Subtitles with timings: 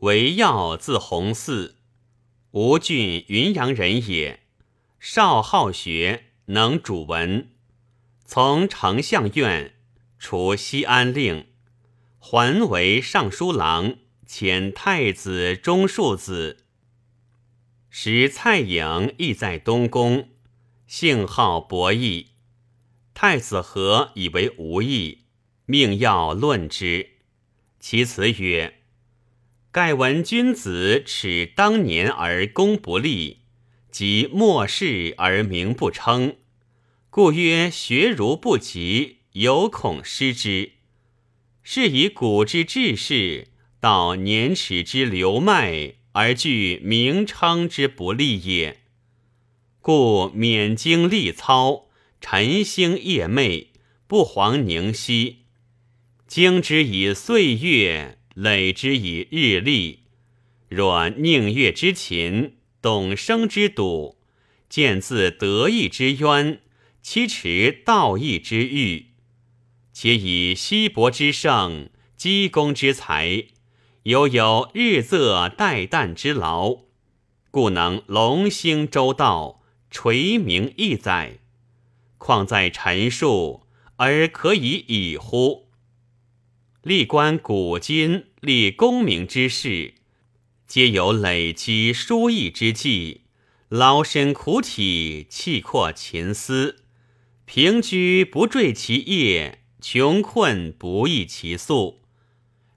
[0.00, 1.76] 韦耀字弘嗣，
[2.50, 4.40] 吴郡云阳人也。
[5.00, 7.48] 少好学，能主文，
[8.26, 9.74] 从丞相院，
[10.18, 11.46] 除西安令，
[12.18, 13.96] 还为尚书郎，
[14.28, 16.64] 遣太子中庶子。
[17.88, 20.28] 时蔡颖亦在东宫，
[20.86, 22.26] 性好博弈。
[23.14, 25.22] 太子和以为无益，
[25.64, 27.12] 命要论之。
[27.80, 28.80] 其辞曰
[29.76, 33.40] ：“盖闻君子耻当年而功不立，
[33.90, 36.38] 及末世而名不称，
[37.10, 40.72] 故曰学如不及，犹恐失之。
[41.62, 48.80] 是以古之志士，到年齿之流迈。”而据名称之不利也，
[49.82, 51.90] 故免经历操，
[52.22, 53.66] 晨星夜寐，
[54.06, 55.40] 不遑宁息。
[56.26, 60.00] 经之以岁月，累之以日历。
[60.68, 64.18] 若宁月之勤，董生之笃，
[64.68, 66.60] 见自得意之渊，
[67.00, 69.06] 期持道义之欲，
[69.92, 73.46] 且以稀薄之盛，积功之才。
[74.02, 76.80] 犹有日昃待旦之劳，
[77.50, 81.38] 故能龙兴周道，垂名亿载。
[82.18, 83.62] 况在陈述
[83.96, 85.65] 而可以已乎？
[86.86, 89.94] 历观古今立功名之事，
[90.68, 93.22] 皆有累积殊益之计，
[93.68, 96.84] 劳身苦体，气阔勤思，
[97.44, 102.02] 平居不坠其业，穷困不易其宿。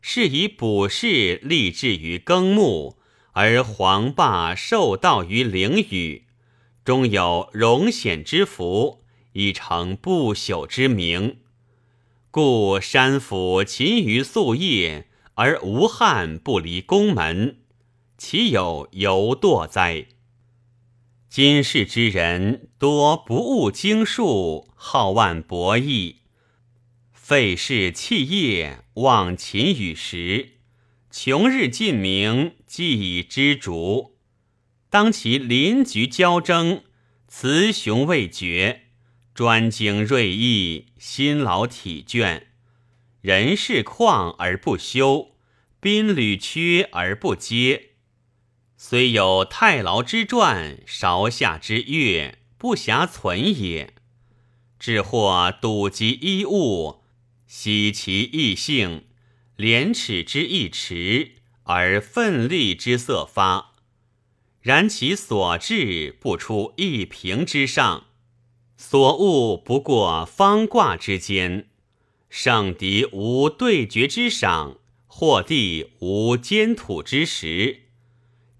[0.00, 2.96] 是以卜筮立志于耕牧，
[3.32, 6.24] 而黄霸受道于灵宇，
[6.82, 11.40] 终有荣显之福，以成不朽之名。
[12.40, 17.56] 故山府勤于夙业，而无憾不离宫门，
[18.16, 20.06] 岂有犹惰哉？
[21.28, 26.14] 今世之人多不务经术，好玩博弈。
[27.12, 30.58] 费事弃业，忘勤与时，
[31.10, 34.16] 穷日尽明，既已知足。
[34.88, 36.84] 当其临局交争，
[37.26, 38.87] 雌雄未决，
[39.38, 42.46] 专精锐意，辛劳体倦，
[43.20, 45.36] 人事旷而不休，
[45.78, 47.90] 宾履缺而不接。
[48.76, 53.94] 虽有太牢之传，韶夏之乐，不暇存也。
[54.76, 57.04] 至或睹及衣物。
[57.46, 59.04] 喜其异性，
[59.54, 63.74] 廉耻之意迟，而奋力之色发。
[64.60, 68.07] 然其所至不出一平之上，
[68.80, 71.66] 所悟不过方卦之间。
[72.30, 74.76] 胜敌无对决之赏，
[75.08, 77.82] 或地无坚土之时。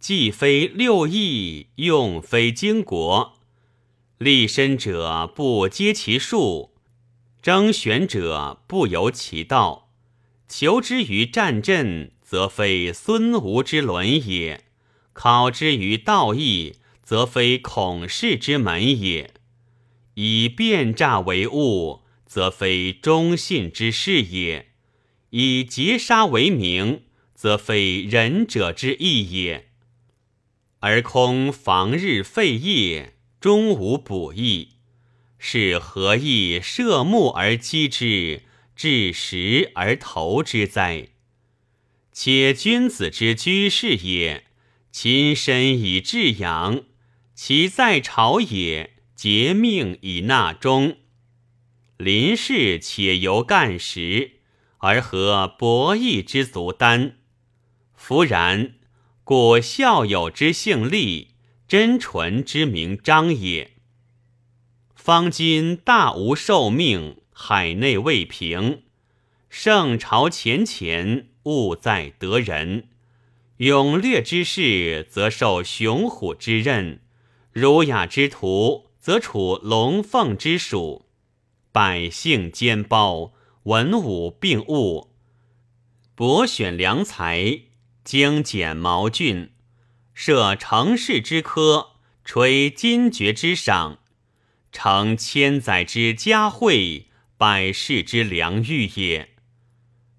[0.00, 3.38] 既非六艺，用非经国。
[4.18, 6.74] 立身者不接其术。
[7.40, 9.90] 征选者不由其道，
[10.48, 14.64] 求之于战阵，则非孙吴之伦也；
[15.12, 16.74] 考之于道义，
[17.04, 19.34] 则非孔氏之门也。
[20.20, 24.64] 以变诈为务，则非忠信之事也；
[25.30, 27.04] 以劫杀为名，
[27.36, 29.68] 则非仁者之义也。
[30.80, 34.70] 而空防日废业，终无补益。
[35.38, 38.42] 是何意设目而击之，
[38.74, 41.10] 致时而投之哉？
[42.12, 44.46] 且君子之居士也，
[44.90, 46.82] 亲身以至阳；
[47.36, 50.98] 其在朝也，竭命以纳忠。
[51.96, 54.34] 临事且由干时，
[54.78, 57.16] 而何博弈之足担？
[57.96, 58.74] 弗然，
[59.24, 61.34] 故孝友之性立，
[61.66, 63.72] 真纯之名彰也。
[64.94, 68.82] 方今大无受命，海内未平，
[69.50, 72.86] 圣朝前前，务在得人。
[73.56, 77.00] 勇略之士，则受雄虎之任；
[77.50, 81.06] 儒雅之徒，则处龙凤之属。
[81.70, 83.32] 百姓兼包，
[83.64, 85.12] 文武并务，
[86.14, 87.60] 博选良才，
[88.02, 89.52] 精简毛俊，
[90.14, 91.90] 设成事之科，
[92.24, 93.98] 垂金爵之赏。
[94.72, 97.06] 成千载之佳惠，
[97.36, 99.30] 百世之良玉也。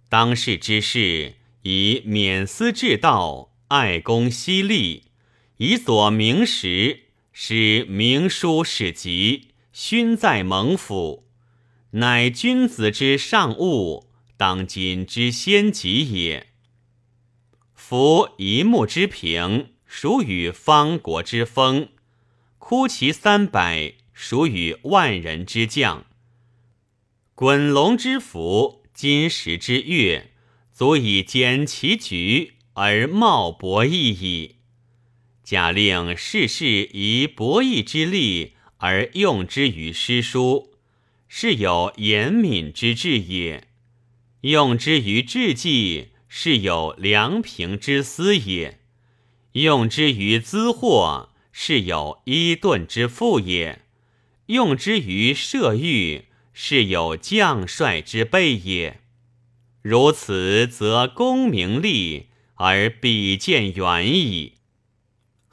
[0.08, 5.12] 当世之事，以免私治道，爱公惜利，
[5.58, 7.09] 以佐明时，
[7.42, 11.24] 使明书史籍，勋在蒙府，
[11.92, 16.48] 乃君子之上务，当今之先级也。
[17.74, 21.88] 夫一木之平，属与方国之风；
[22.58, 26.06] 哭其三百，属与万人之将。
[27.36, 30.34] 滚龙之福，金石之月，
[30.74, 34.58] 足以兼其局而茂博弈矣。
[35.50, 40.76] 假令世事以博弈之力而用之于诗书，
[41.28, 43.64] 是有严敏之志也；
[44.42, 48.78] 用之于志计，是有良平之思也；
[49.54, 53.80] 用之于资货，是有伊顿之富也；
[54.46, 59.02] 用之于射御，是有将帅之备也。
[59.82, 64.59] 如此，则功名利而比见远矣。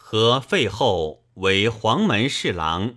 [0.08, 2.94] 和废后为黄门侍郎，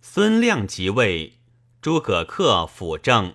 [0.00, 1.38] 孙亮即位，
[1.82, 3.34] 诸葛恪辅政，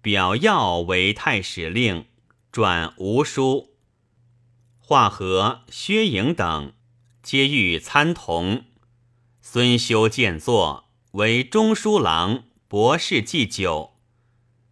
[0.00, 2.06] 表要为太史令，
[2.52, 3.74] 转吴书。
[4.78, 6.74] 华和、薛颖等
[7.20, 8.62] 皆欲参同。
[9.40, 10.84] 孙修见作，
[11.14, 13.94] 为中书郎、博士祭酒，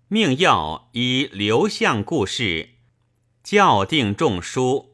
[0.07, 2.75] 命要依刘向故事，
[3.43, 4.92] 校定众书。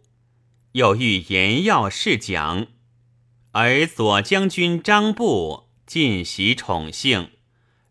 [0.72, 2.66] 又欲言要事讲，
[3.52, 7.30] 而左将军张布尽习宠幸，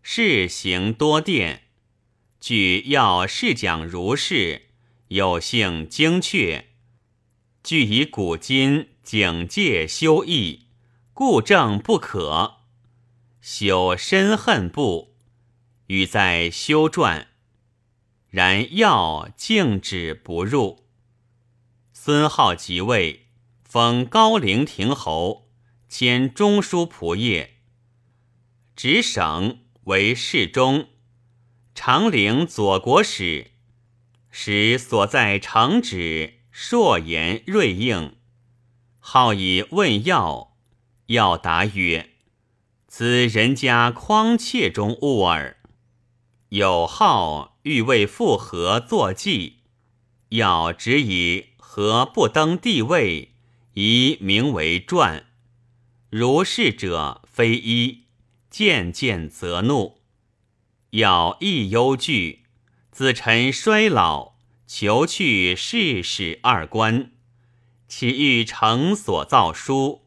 [0.01, 1.63] 事行多殿。
[2.39, 4.67] 据要事讲如是，
[5.07, 6.67] 有幸精确。
[7.63, 10.67] 据以古今警戒修义，
[11.13, 12.57] 故正不可。
[13.41, 15.15] 修深恨不，
[15.87, 17.27] 与在修传，
[18.29, 20.86] 然要静止不入。
[22.07, 23.27] 孙浩即位，
[23.65, 25.49] 封高陵亭侯，
[25.89, 27.49] 兼中书仆射，
[28.77, 30.87] 执省为侍中，
[31.75, 33.51] 长陵左国使，
[34.31, 38.15] 使所在城址硕言锐应。
[38.99, 40.55] 号以问药，
[41.07, 42.11] 要答曰
[42.87, 45.57] ：“此人家匡切中物耳。”
[46.47, 49.63] 有号欲为复合作计，
[50.29, 51.56] 要只以。
[51.79, 53.33] 何不登帝位，
[53.75, 55.27] 宜名为传？
[56.09, 58.05] 如是者非一，
[58.49, 59.99] 渐渐则怒。
[60.89, 62.45] 要亦忧惧，
[62.89, 67.11] 子臣衰老，求去世史二官，
[67.87, 70.01] 岂欲成所造书，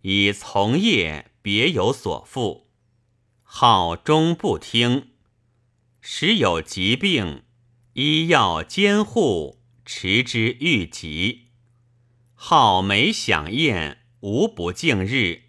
[0.00, 2.66] 以从业别有所负？
[3.44, 5.10] 好终不听，
[6.00, 7.44] 时有疾病，
[7.92, 9.61] 医药监护。
[9.84, 11.48] 持之欲极，
[12.34, 15.42] 好美享宴，无不敬日。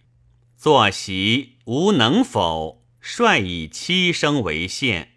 [0.57, 5.13] 坐席无能否，率以七声为限。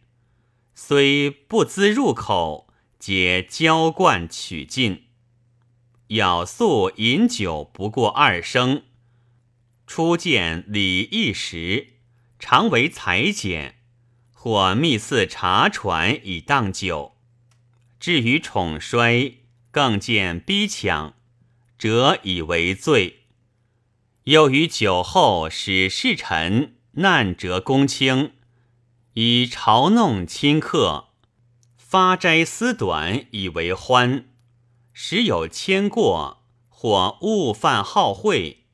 [0.75, 2.69] 虽不资入口，
[2.99, 5.05] 皆浇灌取尽。
[6.09, 8.85] 咬素饮酒不过二升。
[9.87, 11.95] 初见礼义时，
[12.39, 13.77] 常为裁剪，
[14.33, 17.16] 或密似茶船以当酒。
[17.99, 19.39] 至于宠衰，
[19.71, 21.15] 更见逼抢，
[21.79, 23.25] 则以为罪。
[24.25, 28.33] 又于酒后使侍臣难折公卿，
[29.15, 31.11] 以嘲弄亲客，
[31.77, 34.29] 发斋思短以为欢。
[34.93, 38.65] 时有牵过，或误犯好贿，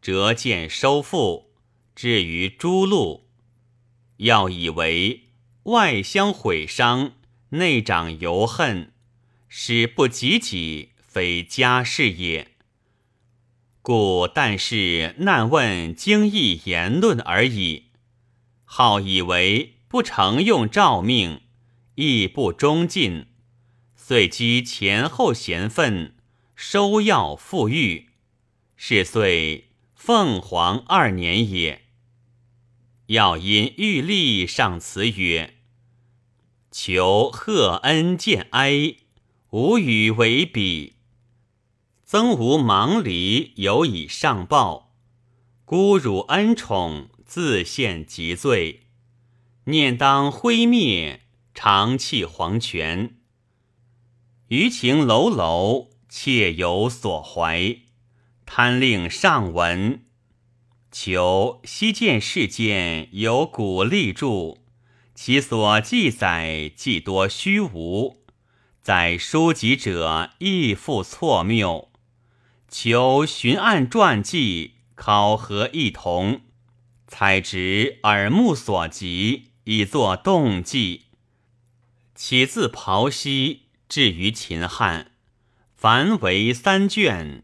[0.00, 1.52] 折见收复，
[1.94, 3.28] 至于诸路，
[4.18, 5.28] 要以为
[5.64, 7.15] 外相毁伤。
[7.50, 8.92] 内长尤恨，
[9.48, 12.48] 使不及己，非家事也。
[13.82, 17.84] 故但是难问经义言论而已。
[18.64, 21.42] 好以为不承用诏命，
[21.94, 23.26] 亦不忠进，
[23.94, 26.16] 遂积前后贤分，
[26.56, 28.08] 收要复狱，
[28.76, 31.82] 是岁凤凰二年也。
[33.06, 35.55] 要因玉立上辞曰。
[36.78, 38.96] 求贺恩见哀，
[39.48, 40.96] 无与为比。
[42.04, 44.92] 曾无忙离，有以上报。
[45.64, 48.88] 孤辱恩宠，自陷极罪。
[49.64, 51.22] 念当灰灭，
[51.54, 53.16] 长弃黄泉。
[54.48, 57.74] 余情楼楼，妾有所怀。
[58.44, 60.04] 贪令上闻，
[60.92, 64.65] 求西见世间有古立柱。
[65.16, 68.22] 其所记载既多虚无，
[68.82, 71.90] 在书籍者亦复错谬。
[72.68, 76.42] 求寻案传记，考核异同，
[77.08, 81.04] 采直耳目所及，以作动记。
[82.14, 85.12] 起自庖溪，至于秦汉，
[85.74, 87.42] 凡为三卷，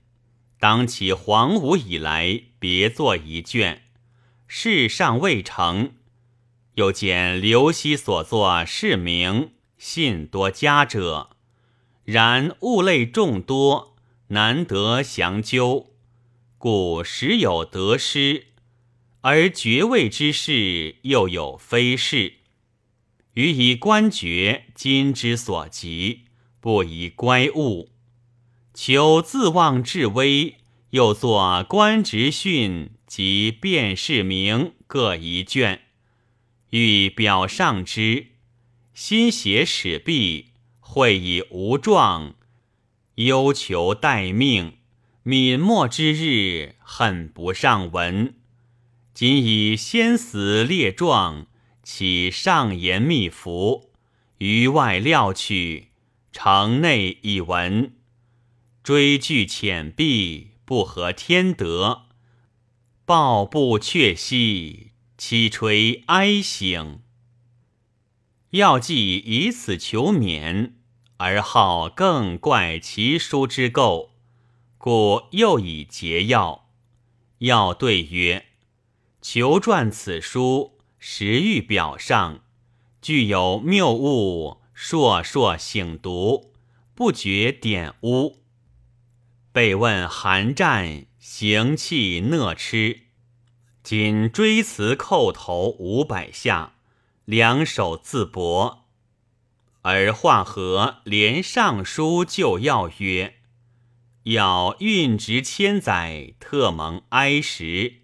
[0.60, 3.84] 当其黄武以来，别作一卷。
[4.46, 5.94] 事尚未成，
[6.74, 11.36] 又见刘熙所作是名，信多佳者，
[12.04, 13.94] 然物类众多，
[14.28, 15.90] 难得详究，
[16.56, 18.46] 故时有得失，
[19.20, 22.34] 而爵位之事又有非事。
[23.34, 26.22] 予以官爵今之所及，
[26.58, 27.90] 不以乖物。
[28.72, 30.56] 求自望至微，
[30.90, 35.81] 又作官职训及辨识名各一卷，
[36.72, 38.28] 欲表上之。
[38.94, 42.34] 心写使毕，会以无状，
[43.16, 44.78] 忧求待命。
[45.24, 48.34] 泯没之日，恨不上文。
[49.14, 51.46] 仅以先死列状，
[51.82, 53.92] 起上言密符，
[54.38, 55.88] 于外料取，
[56.32, 57.94] 城内以闻。
[58.82, 62.08] 追据浅壁，不合天德；
[63.04, 64.91] 报不却兮，
[65.24, 67.00] 凄垂哀醒。
[68.50, 70.74] 要计以此求免，
[71.18, 74.08] 而好更怪其书之垢，
[74.78, 76.68] 故又以结药。
[77.38, 78.46] 要对曰
[79.22, 82.40] ：“求撰此书，实欲表上，
[83.00, 86.52] 具有谬误，烁烁醒读，
[86.96, 88.42] 不觉点污。”
[89.52, 93.02] 被问寒战，行气讷痴，
[93.82, 96.74] 仅追辞叩头五百下，
[97.24, 98.84] 两手自搏。
[99.82, 103.34] 而化和连上书就要曰
[104.24, 107.94] ：“要运值千载，特蒙哀时，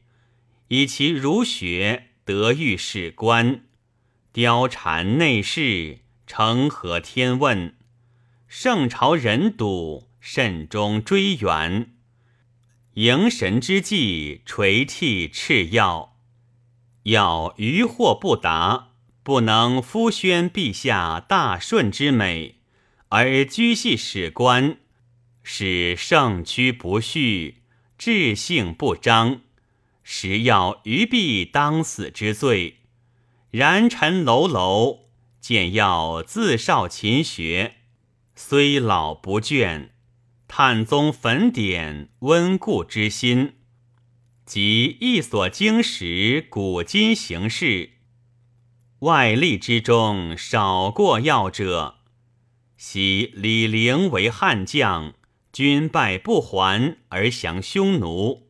[0.68, 3.64] 以其儒学得遇史官，
[4.34, 7.74] 貂蝉内侍，成何天问？
[8.46, 11.94] 圣朝人笃。”慎终追远，
[12.98, 16.16] 迎神之际，垂涕赤药。
[17.04, 18.88] 要余惑不达，
[19.22, 22.56] 不能敷宣陛下大顺之美，
[23.10, 24.78] 而居系史官，
[25.44, 27.62] 使圣躯不续，
[27.96, 29.42] 志性不彰，
[30.02, 32.78] 实要余必当死之罪。
[33.52, 35.04] 然臣楼楼
[35.40, 37.76] 见要自少勤学，
[38.34, 39.90] 虽老不倦。
[40.48, 43.52] 探宗坟典温故之心，
[44.46, 47.90] 及一所经史古今形势，
[49.00, 51.98] 外力之中少过要者。
[52.78, 55.12] 昔李陵为汉将，
[55.52, 58.48] 军败不还而降匈奴；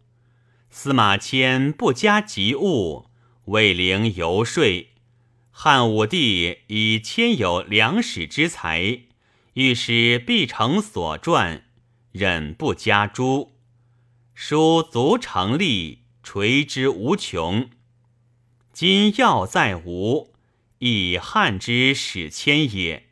[0.71, 3.07] 司马迁不加急务，
[3.47, 4.87] 为陵游说。
[5.50, 9.00] 汉武帝以迁有良史之才，
[9.55, 11.64] 欲使必成所传。
[12.19, 13.53] 忍不加诛，
[14.35, 17.71] 书足成立，垂之无穷。
[18.73, 20.35] 今要在吴，
[20.81, 23.05] 以汉之始迁也。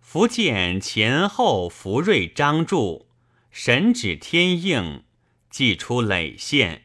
[0.00, 3.06] 福建前后福瑞章著，
[3.50, 5.02] 神指天应，
[5.50, 6.84] 既出累县，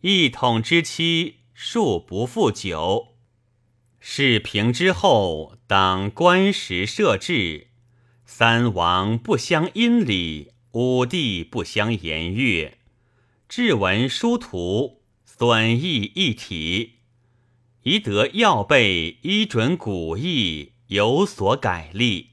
[0.00, 3.08] 一统之期数不复久。
[4.00, 7.66] 事平之后，当官时设置。
[8.28, 12.76] 三王不相因礼，五帝不相言乐，
[13.48, 16.94] 志文殊途，损益一体，
[17.84, 22.30] 宜得要备依准古义，有所改立。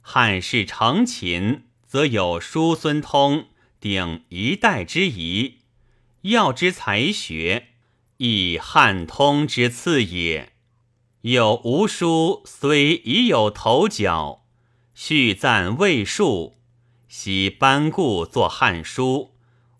[0.00, 3.48] 汉室成秦，则有叔孙通
[3.80, 5.58] 顶一代之仪，
[6.22, 7.70] 要之才学，
[8.18, 10.52] 亦汉通之次也。
[11.22, 14.37] 有吴书，虽已有头角。
[15.00, 16.58] 续赞魏述，
[17.06, 19.30] 昔班固作《汉书》，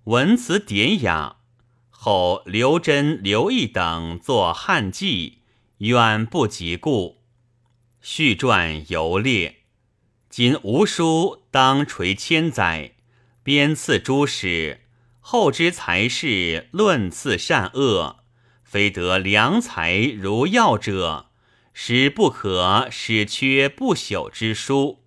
[0.04, 1.38] 文辞典雅；
[1.90, 5.30] 后刘桢、刘义等作《汉纪》，
[5.78, 7.24] 远不及故。
[8.00, 9.62] 续传尤烈。
[10.30, 12.92] 今吴书当垂千载，
[13.42, 14.82] 编次诸史，
[15.18, 18.20] 后之才士论次善恶，
[18.62, 21.26] 非得良才如药者，
[21.72, 24.97] 实不可使缺不朽之书。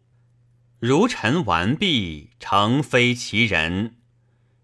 [0.81, 3.97] 如臣完毕，诚非其人。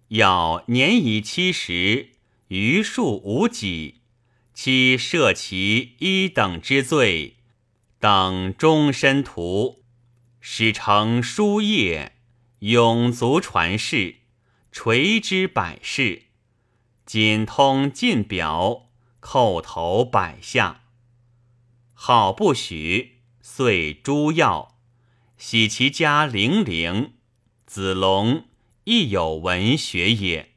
[0.08, 2.14] 要年已七十，
[2.48, 4.02] 余数无几，
[4.52, 7.36] 其赦其一等之罪，
[8.00, 9.84] 等终身徒，
[10.40, 12.14] 使成书业，
[12.62, 14.16] 永足传世，
[14.72, 16.24] 垂之百世。
[17.06, 18.90] 仅通进表，
[19.22, 20.82] 叩头百下，
[21.94, 24.77] 好不许，遂诛药。
[25.38, 27.14] 喜其家零陵，
[27.68, 28.46] 子龙
[28.86, 30.57] 亦有文学也。